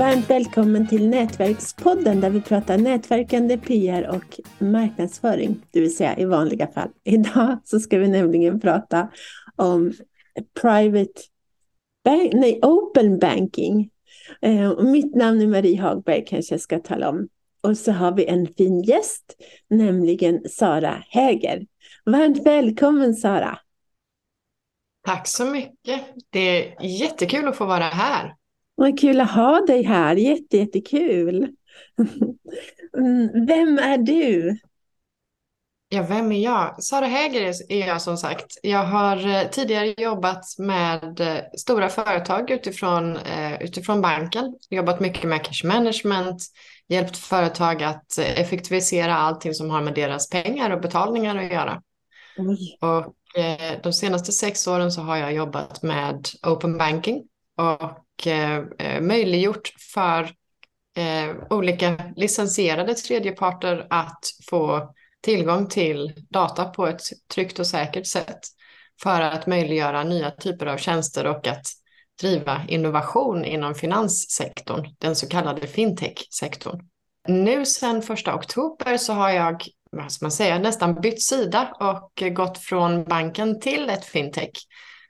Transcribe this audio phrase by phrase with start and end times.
[0.00, 6.24] Varmt välkommen till Nätverkspodden där vi pratar nätverkande, PR och marknadsföring, det vill säga i
[6.24, 6.88] vanliga fall.
[7.04, 9.08] Idag så ska vi nämligen prata
[9.56, 9.92] om
[10.60, 11.12] private
[12.04, 13.90] bank, nej, open banking.
[14.42, 17.28] Eh, mitt namn är Marie Hagberg kanske jag ska tala om.
[17.62, 19.36] Och så har vi en fin gäst,
[19.68, 21.66] nämligen Sara Häger.
[22.04, 23.58] Varmt välkommen Sara!
[25.06, 26.02] Tack så mycket.
[26.30, 28.34] Det är jättekul att få vara här.
[28.80, 31.48] Vad kul att ha dig här, Jätte, jättekul.
[32.98, 34.58] Mm, vem är du?
[35.88, 36.82] Ja, vem är jag?
[36.82, 38.46] Sara Häger är jag som sagt.
[38.62, 44.54] Jag har eh, tidigare jobbat med eh, stora företag utifrån, eh, utifrån banken.
[44.70, 46.42] Jobbat mycket med cash management,
[46.88, 51.82] hjälpt företag att effektivisera allting som har med deras pengar och betalningar att göra.
[52.38, 52.78] Oj.
[52.80, 53.14] Och
[53.82, 57.22] de senaste sex åren så har jag jobbat med open banking
[57.56, 60.22] och Eh, eh, möjliggjort för
[60.96, 67.02] eh, olika licensierade tredjeparter att få tillgång till data på ett
[67.34, 68.40] tryggt och säkert sätt
[69.02, 71.66] för att möjliggöra nya typer av tjänster och att
[72.20, 76.80] driva innovation inom finanssektorn, den så kallade fintech-sektorn.
[77.28, 82.22] Nu sedan första oktober så har jag, vad ska man säga, nästan bytt sida och
[82.34, 84.50] gått från banken till ett fintech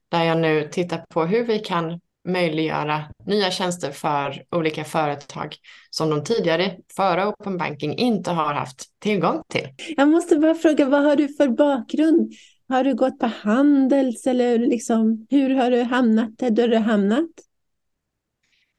[0.09, 5.57] där jag nu tittar på hur vi kan möjliggöra nya tjänster för olika företag
[5.91, 9.69] som de tidigare, före Open Banking, inte har haft tillgång till.
[9.97, 12.33] Jag måste bara fråga, vad har du för bakgrund?
[12.69, 17.31] Har du gått på Handels eller liksom, hur har du hamnat där du har hamnat?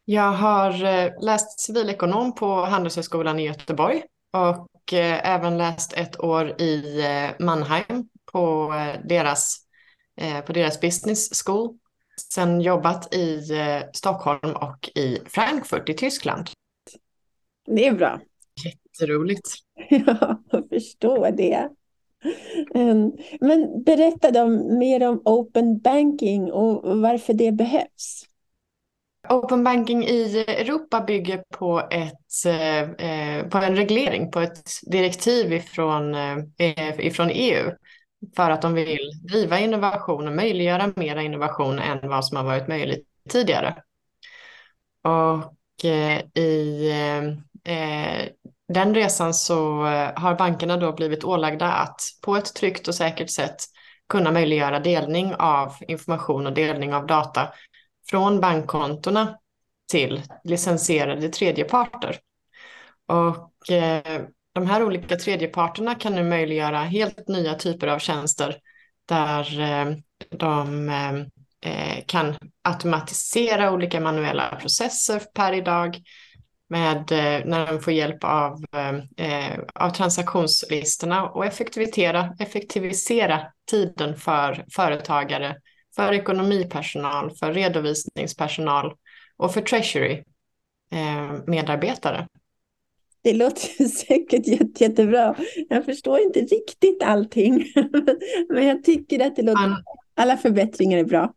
[0.06, 6.62] Jag har eh, läst civilekonom på Handelshögskolan i Göteborg och eh, även läst ett år
[6.62, 8.74] i eh, Mannheim på
[9.06, 9.58] deras,
[10.46, 11.78] på deras business school
[12.30, 16.50] sen jobbat i eh, Stockholm och i Frankfurt i Tyskland.
[17.66, 18.20] Det är bra.
[18.66, 19.50] Jätteroligt.
[19.90, 21.70] Ja, jag förstår det.
[22.76, 23.12] Ehm,
[23.42, 28.26] men berätta då mer om open banking och varför det behövs.
[29.30, 36.16] Open banking i Europa bygger på, ett, eh, på en reglering, på ett direktiv ifrån,
[36.16, 37.72] eh, ifrån EU
[38.36, 42.68] för att de vill driva innovation och möjliggöra mera innovation än vad som har varit
[42.68, 43.84] möjligt tidigare.
[45.04, 48.28] Och eh, i eh, eh,
[48.74, 49.84] den resan så
[50.16, 53.56] har bankerna då blivit ålagda att på ett tryggt och säkert sätt
[54.10, 57.54] kunna möjliggöra delning av information och delning av data
[58.10, 59.38] från bankkontona
[59.92, 62.20] till licensierade tredjeparter.
[63.08, 63.52] Och
[64.54, 68.56] de här olika tredjeparterna kan nu möjliggöra helt nya typer av tjänster
[69.06, 69.96] där eh,
[70.30, 71.14] de eh,
[71.72, 75.98] eh, kan automatisera olika manuella processer per idag
[76.70, 77.06] med,
[77.46, 78.66] när de får hjälp av,
[79.74, 83.42] av transaktionslistorna och effektivisera, effektivisera
[83.72, 85.56] tiden för företagare,
[85.96, 88.94] för ekonomipersonal, för redovisningspersonal
[89.38, 90.24] och för treasury
[91.46, 92.28] medarbetare.
[93.24, 95.36] Det låter säkert jätte, jättebra.
[95.70, 97.66] Jag förstår inte riktigt allting.
[98.50, 99.76] Men jag tycker att det låter...
[100.16, 101.34] alla förbättringar är bra.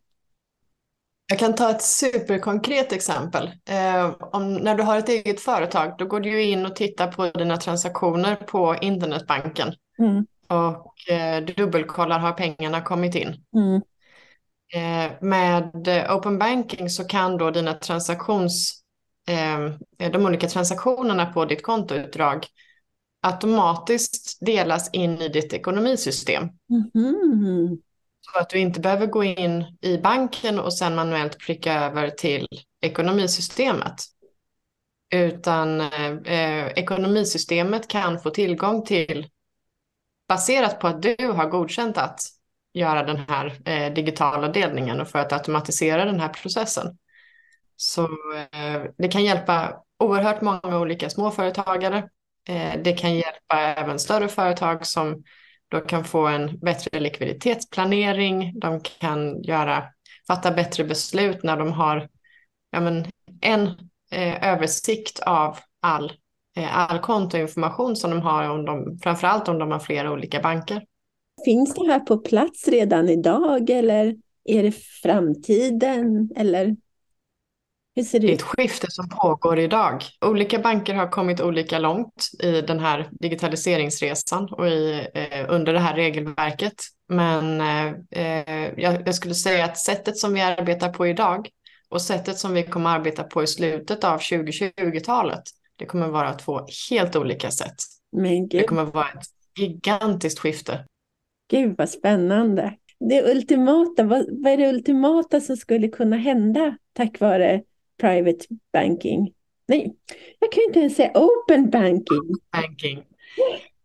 [1.27, 3.51] Jag kan ta ett superkonkret exempel.
[3.69, 7.29] Eh, om, när du har ett eget företag, då går du in och tittar på
[7.37, 9.73] dina transaktioner på internetbanken.
[9.99, 10.25] Mm.
[10.47, 13.35] Och eh, du dubbelkollar, har pengarna kommit in?
[13.55, 13.81] Mm.
[14.73, 18.84] Eh, med open banking så kan då dina transaktions
[19.27, 22.45] eh, de olika transaktionerna på ditt kontoutdrag
[23.21, 26.43] automatiskt delas in i ditt ekonomisystem.
[26.95, 27.77] Mm.
[28.21, 32.47] Så att du inte behöver gå in i banken och sen manuellt pricka över till
[32.81, 33.93] ekonomisystemet.
[35.13, 39.27] Utan eh, ekonomisystemet kan få tillgång till,
[40.27, 42.19] baserat på att du har godkänt att
[42.73, 46.97] göra den här eh, digitala delningen och för att automatisera den här processen.
[47.75, 51.97] Så eh, det kan hjälpa oerhört många olika småföretagare.
[52.49, 55.23] Eh, det kan hjälpa även större företag som
[55.67, 58.59] då kan få en bättre likviditetsplanering.
[58.59, 59.83] De kan göra,
[60.27, 62.09] fatta bättre beslut när de har
[62.71, 63.05] ja, men,
[63.41, 63.67] en
[64.11, 66.11] eh, översikt av all,
[66.57, 70.85] eh, all kontoinformation som de har, om de, framförallt om de har flera olika banker.
[71.45, 74.71] Finns det här på plats redan idag eller är det
[75.03, 76.29] framtiden?
[76.35, 76.75] Eller?
[77.95, 80.03] Hur ser det, det är ett skifte som pågår idag.
[80.25, 85.79] Olika banker har kommit olika långt i den här digitaliseringsresan och i, eh, under det
[85.79, 86.73] här regelverket.
[87.09, 91.49] Men eh, eh jag, jag, skulle säga att sättet som vi arbetar på idag
[91.89, 95.43] och sättet som vi kommer arbeta på i slutet av 2020-talet,
[95.75, 97.75] det kommer vara två helt olika sätt.
[98.49, 99.27] Det kommer vara ett
[99.59, 100.85] gigantiskt skifte.
[101.49, 102.73] Gud vad spännande.
[102.99, 107.61] Det ultimata, vad, vad är det ultimata som skulle kunna hända tack vare
[107.99, 109.33] private banking?
[109.67, 109.95] Nej,
[110.39, 112.35] jag kan inte ens säga open banking.
[112.51, 113.03] banking.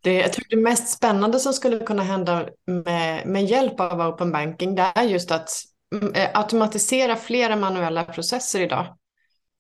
[0.03, 4.33] Det, jag tror det mest spännande som skulle kunna hända med, med hjälp av open
[4.33, 5.51] banking det är just att
[5.95, 8.97] mm, eh, automatisera flera manuella processer idag.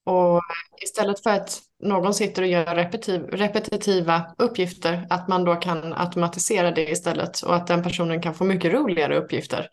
[0.06, 0.40] Och
[0.82, 6.70] istället för att någon sitter och gör repetiv, repetitiva uppgifter, att man då kan automatisera
[6.70, 9.68] det istället och att den personen kan få mycket roligare uppgifter.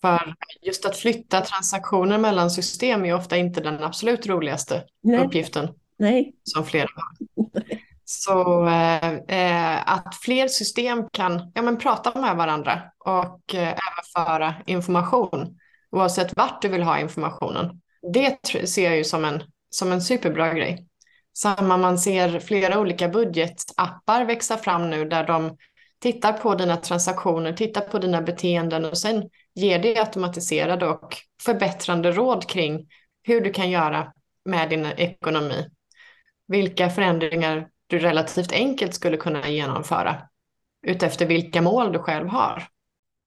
[0.00, 5.26] För just att flytta transaktioner mellan system är ofta inte den absolut roligaste Nej.
[5.26, 6.34] uppgiften Nej.
[6.44, 7.50] som flera har.
[8.08, 14.54] Så eh, eh, att fler system kan ja, men prata med varandra och eh, överföra
[14.66, 15.58] information
[15.90, 17.80] oavsett vart du vill ha informationen.
[18.12, 20.86] Det ser jag ju som en, som en superbra grej.
[21.38, 25.56] Samma man ser flera olika budgetappar växa fram nu där de
[25.98, 32.12] tittar på dina transaktioner, tittar på dina beteenden och sen ger dig automatiserade och förbättrande
[32.12, 32.88] råd kring
[33.22, 34.12] hur du kan göra
[34.44, 35.66] med din ekonomi.
[36.48, 40.22] Vilka förändringar du relativt enkelt skulle kunna genomföra
[40.86, 42.68] utefter vilka mål du själv har.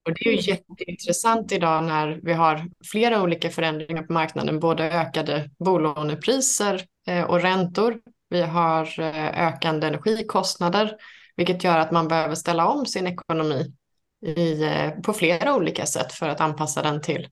[0.08, 4.84] Och det är ju jätteintressant idag när vi har flera olika förändringar på marknaden, både
[4.84, 8.00] ökade bolånepriser eh, och räntor.
[8.28, 10.96] Vi har eh, ökande energikostnader,
[11.36, 13.74] vilket gör att man behöver ställa om sin ekonomi
[14.22, 17.28] i, eh, på flera olika sätt för att anpassa den till,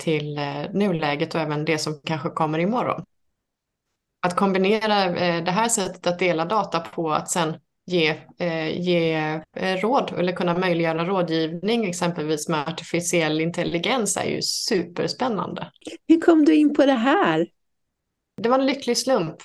[0.00, 0.40] till
[0.72, 3.04] nuläget och även det som kanske kommer imorgon
[4.20, 7.54] att kombinera eh, det här sättet att dela data på att sen
[7.86, 8.08] ge,
[8.38, 9.14] eh, ge
[9.56, 15.70] eh, råd eller kunna möjliggöra rådgivning exempelvis med artificiell intelligens är ju superspännande.
[16.08, 17.46] Hur kom du in på det här?
[18.42, 19.36] Det var en lycklig slump.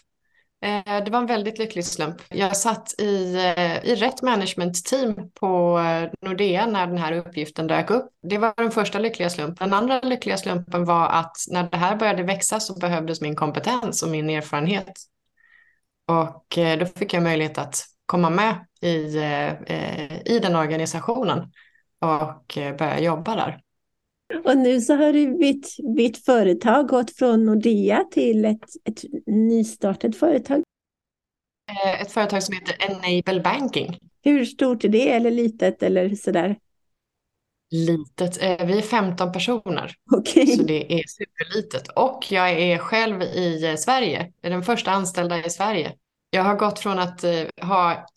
[0.65, 2.21] Eh, det var en väldigt lycklig slump.
[2.29, 7.89] Jag satt i, eh, i rätt management-team på eh, Nordea när den här uppgiften dök
[7.89, 8.09] upp.
[8.21, 9.69] Det var den första lyckliga slumpen.
[9.69, 14.03] Den andra lyckliga slumpen var att när det här började växa så behövdes min kompetens
[14.03, 14.91] och min erfarenhet.
[16.07, 19.17] Och då fick jag möjlighet att komma med i,
[20.25, 21.51] i den organisationen
[21.99, 23.64] och börja jobba där.
[24.43, 30.15] Och nu så har du bytt, bytt företag, gått från Nordea till ett, ett nystartat
[30.15, 30.63] företag.
[31.71, 33.97] Eh, ett företag som heter Enable Banking.
[34.23, 36.57] Hur stort är det eller litet eller sådär?
[37.71, 39.93] Litet, eh, vi är 15 personer.
[40.11, 40.47] Okay.
[40.47, 41.87] Så det är superlitet.
[41.95, 45.93] Och jag är själv i eh, Sverige, är den första anställda i Sverige.
[46.29, 47.23] Jag har gått från att
[47.61, 48.07] ha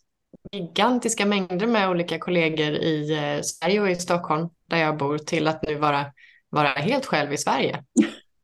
[0.52, 5.62] gigantiska mängder med olika kollegor i Sverige och i Stockholm där jag bor till att
[5.62, 6.12] nu vara,
[6.50, 7.84] vara helt själv i Sverige.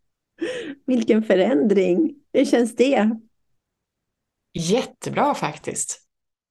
[0.86, 2.14] Vilken förändring.
[2.32, 3.10] Hur känns det?
[4.52, 6.00] Jättebra faktiskt.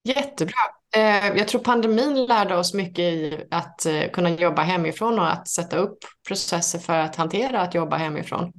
[0.04, 0.56] Jättebra.
[0.96, 5.48] Eh, jag tror pandemin lärde oss mycket i att eh, kunna jobba hemifrån och att
[5.48, 5.98] sätta upp
[6.28, 8.54] processer för att hantera att jobba hemifrån.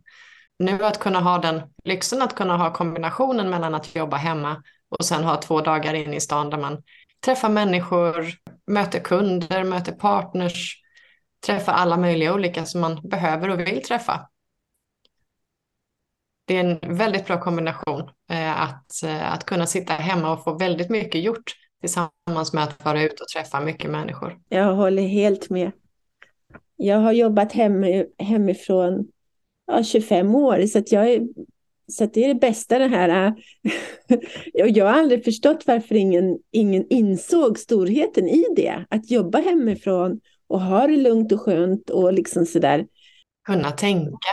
[0.59, 5.05] Nu att kunna ha den lyxen att kunna ha kombinationen mellan att jobba hemma och
[5.05, 6.83] sen ha två dagar in i stan där man
[7.25, 8.27] träffar människor,
[8.67, 10.84] möter kunder, möter partners,
[11.47, 14.29] träffa alla möjliga olika som man behöver och vill träffa.
[16.47, 20.59] Det är en väldigt bra kombination eh, att, eh, att kunna sitta hemma och få
[20.59, 24.41] väldigt mycket gjort tillsammans med att vara ute och träffa mycket människor.
[24.49, 25.73] Jag håller helt med.
[26.77, 27.85] Jag har jobbat hem,
[28.19, 29.09] hemifrån
[29.67, 31.23] ja, 25 år så att jag är
[31.87, 33.27] så det är det bästa det här.
[33.27, 33.33] Eh.
[34.75, 38.85] jag har aldrig förstått varför ingen, ingen insåg storheten i det.
[38.91, 42.87] Att jobba hemifrån och ha det lugnt och skönt och liksom sådär.
[43.47, 44.29] Kunna tänka.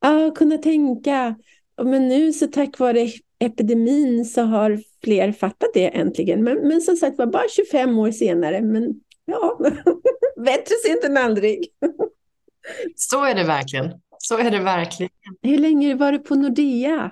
[0.00, 1.36] Ja, kunna tänka.
[1.82, 3.08] Men nu så tack vare
[3.38, 6.44] epidemin så har fler fattat det äntligen.
[6.44, 8.60] Men, men som sagt var, bara 25 år senare.
[8.60, 8.94] Men
[9.24, 9.58] ja,
[10.44, 11.66] bättre sent än aldrig.
[12.96, 13.92] så är det verkligen.
[14.18, 15.12] Så är det verkligen.
[15.42, 17.10] Hur länge var du på Nordea?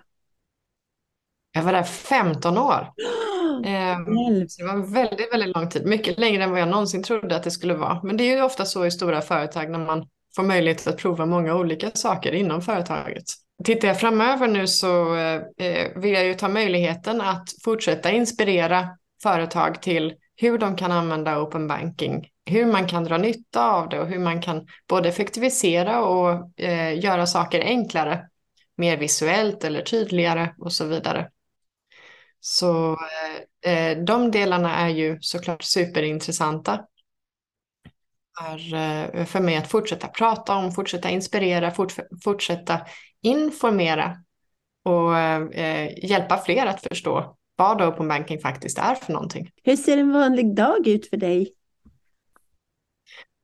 [1.53, 2.89] Jag var där 15 år.
[3.65, 5.87] Ehm, så det var väldigt, väldigt lång tid.
[5.87, 8.01] Mycket längre än vad jag någonsin trodde att det skulle vara.
[8.03, 10.07] Men det är ju ofta så i stora företag när man
[10.37, 13.25] får möjlighet att prova många olika saker inom företaget.
[13.65, 15.43] Tittar jag framöver nu så eh,
[15.97, 18.89] vill jag ju ta möjligheten att fortsätta inspirera
[19.23, 24.01] företag till hur de kan använda open banking, hur man kan dra nytta av det
[24.01, 28.29] och hur man kan både effektivisera och eh, göra saker enklare,
[28.77, 31.29] mer visuellt eller tydligare och så vidare.
[32.47, 32.97] Så
[33.63, 36.85] eh, de delarna är ju såklart superintressanta.
[38.39, 41.93] för, eh, för mig att fortsätta prata om, fortsätta inspirera, fort,
[42.25, 42.81] fortsätta
[43.23, 44.17] informera
[44.83, 49.51] och eh, hjälpa fler att förstå vad open banking faktiskt är för någonting.
[49.63, 51.55] Hur ser en vanlig dag ut för dig?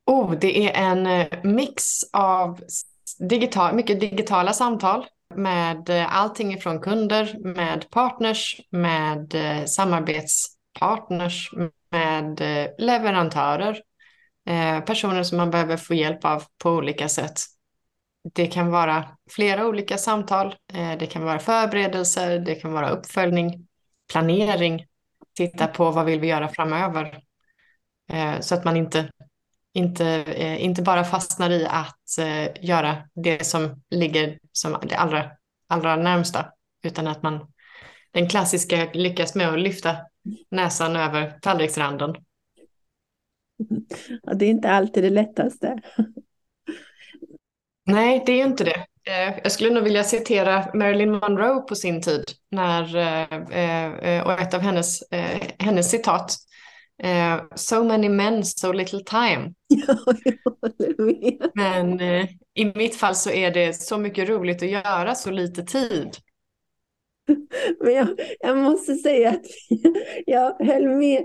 [0.06, 2.60] Oh, det är en eh, mix av
[3.18, 11.50] digital, mycket digitala samtal med eh, allting ifrån kunder, med partners, med eh, samarbetspartners,
[11.90, 13.82] med eh, leverantörer,
[14.86, 17.40] personer som man behöver få hjälp av på olika sätt.
[18.34, 20.54] Det kan vara flera olika samtal,
[20.98, 23.66] det kan vara förberedelser, det kan vara uppföljning,
[24.12, 24.86] planering,
[25.36, 27.20] titta på vad vill vi göra framöver.
[28.40, 29.10] Så att man inte
[29.74, 30.24] inte,
[30.60, 32.18] inte bara fastnar i att
[32.60, 35.30] göra det som ligger som det allra,
[35.66, 36.52] allra närmsta,
[36.82, 37.52] utan att man
[38.10, 39.96] den klassiska lyckas med att lyfta
[40.50, 42.14] näsan över tallriksranden.
[44.22, 45.80] Ja, det är inte alltid det lättaste.
[47.86, 48.86] Nej, det är ju inte det.
[49.04, 54.54] Eh, jag skulle nog vilja citera Marilyn Monroe på sin tid när, eh, och ett
[54.54, 55.02] av hennes,
[55.58, 56.36] hennes citat
[57.04, 59.54] Uh, so many men, so little time.
[59.68, 61.50] Ja, jag håller med.
[61.54, 65.62] Men uh, i mitt fall så är det så mycket roligt att göra, så lite
[65.62, 66.16] tid.
[67.80, 69.46] Men jag, jag måste säga att
[70.26, 71.24] jag höll med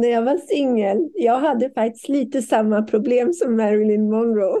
[0.00, 1.10] när jag var singel.
[1.14, 4.60] Jag hade faktiskt lite samma problem som Marilyn Monroe.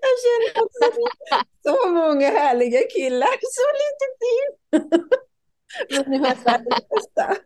[0.00, 0.84] jag känner också
[1.62, 4.50] så många härliga killar, så lite tid.
[5.90, 6.34] Men det var
[6.94, 7.36] bästa.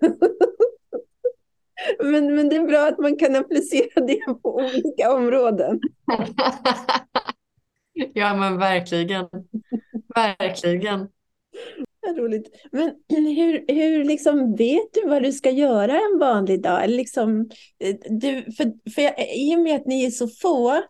[1.99, 5.81] Men, men det är bra att man kan applicera det på olika områden.
[7.93, 9.29] Ja, men verkligen.
[10.15, 11.09] Verkligen.
[12.17, 12.69] Roligt.
[12.73, 16.91] Men hur, hur liksom vet du vad du ska göra en vanlig dag?
[16.91, 20.83] Liksom, eh, du, för, för jag, I och med att ni är så få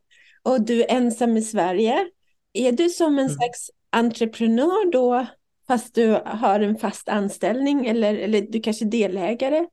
[0.42, 2.08] och du är ensam i Sverige,
[2.52, 3.28] är du som en mm.
[3.28, 5.26] slags entreprenör då
[5.68, 9.66] fast du har en fast anställning eller, eller du kanske är delägare?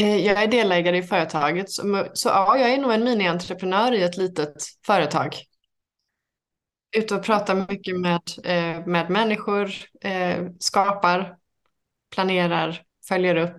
[0.00, 4.02] Eh, jag är delägare i företaget, så, så ja, jag är nog en mini-entreprenör i
[4.02, 4.54] ett litet
[4.86, 5.34] företag.
[6.96, 11.36] Ute och pratar mycket med, eh, med människor, eh, skapar,
[12.14, 13.56] planerar, följer upp.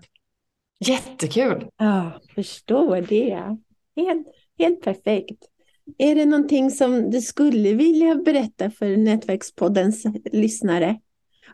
[0.80, 1.70] Jättekul!
[1.78, 3.58] Ja, förstår det.
[3.96, 5.51] Helt, helt perfekt.
[5.98, 11.00] Är det någonting som du skulle vilja berätta för Nätverkspoddens lyssnare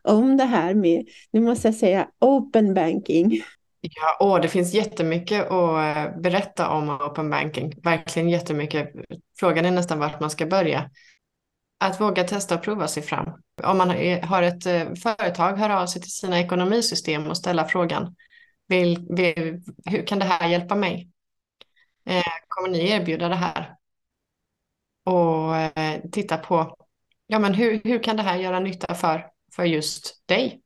[0.02, 3.42] om det här med, nu måste jag säga, open banking?
[3.82, 7.74] Ja, åh, det finns jättemycket att eh, berätta om open banking.
[7.84, 8.90] Verkligen jättemycket.
[9.40, 10.90] Frågan är nästan vart man ska börja.
[11.80, 13.30] Att våga testa och prova sig fram.
[13.64, 13.90] Om man
[14.24, 18.16] har ett eh, företag, hör av sig till sina ekonomisystem och ställa frågan.
[18.68, 21.10] Vill, vill, hur kan det här hjälpa mig?
[22.06, 23.77] Eh, kommer ni erbjuda det här?
[25.08, 26.76] Och eh, titta på
[27.28, 30.62] ja, men hur, hur kan det här göra nytta för, för just dig?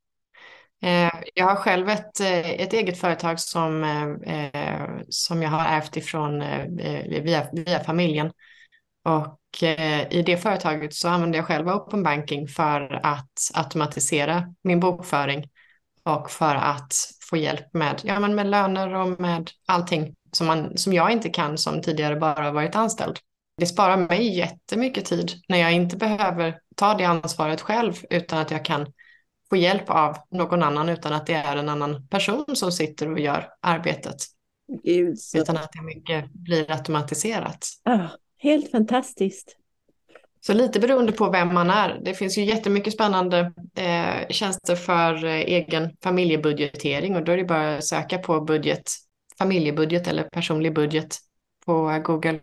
[0.81, 3.85] Eh, jag har själv ett, eh, ett eget företag som,
[5.09, 6.39] som jag har ärvt ifrån
[7.23, 8.31] via, via familjen.
[9.03, 9.37] Och
[10.09, 15.49] i det företaget så använder jag själv open banking för att automatisera min bokföring
[16.03, 16.93] och för att
[17.29, 21.29] få hjälp med, ja, men med löner och med allting som, man, som jag inte
[21.29, 23.19] kan som tidigare bara varit anställd
[23.57, 28.51] det sparar mig jättemycket tid när jag inte behöver ta det ansvaret själv utan att
[28.51, 28.87] jag kan
[29.49, 33.19] få hjälp av någon annan utan att det är en annan person som sitter och
[33.19, 34.17] gör arbetet.
[34.83, 35.37] Gud, så...
[35.37, 37.67] Utan att det mycket blir automatiserat.
[37.83, 39.57] Ah, helt fantastiskt.
[40.41, 41.99] Så lite beroende på vem man är.
[42.03, 47.43] Det finns ju jättemycket spännande eh, tjänster för eh, egen familjebudgetering och då är det
[47.43, 48.83] bara att söka på budget,
[49.37, 51.17] familjebudget eller personlig budget
[51.65, 52.39] på Google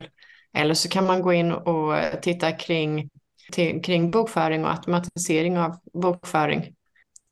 [0.58, 3.10] eller så kan man gå in och titta kring,
[3.52, 6.74] till, kring bokföring och automatisering av bokföring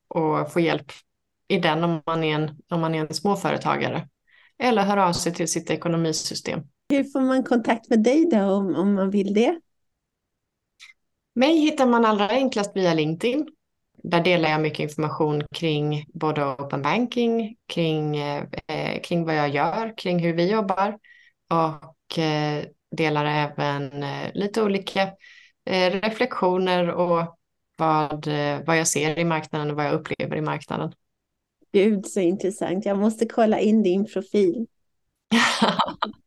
[0.09, 0.92] och få hjälp
[1.49, 4.09] i den om man är en, om man är en småföretagare.
[4.59, 6.61] Eller höra av sig till sitt ekonomisystem.
[6.88, 9.61] Hur får man kontakt med dig då om, om man vill det?
[11.35, 13.49] Mig hittar man allra enklast via LinkedIn.
[14.02, 18.45] Där delar jag mycket information kring både open banking, kring, eh,
[19.02, 20.99] kring vad jag gör, kring hur vi jobbar
[21.50, 25.02] och eh, delar även eh, lite olika
[25.64, 27.38] eh, reflektioner och
[27.76, 30.93] vad, eh, vad jag ser i marknaden och vad jag upplever i marknaden.
[31.73, 32.87] Gud så intressant.
[32.87, 34.66] Jag måste kolla in din profil.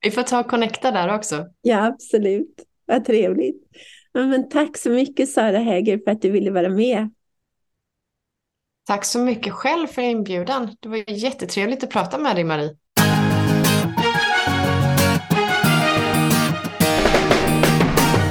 [0.00, 1.46] Vi får ta och connecta där också.
[1.60, 2.64] Ja, absolut.
[2.86, 3.62] Vad trevligt.
[4.12, 7.10] Men tack så mycket Sara Häger för att du ville vara med.
[8.86, 10.76] Tack så mycket själv för inbjudan.
[10.80, 12.76] Det var jättetrevligt att prata med dig Marie.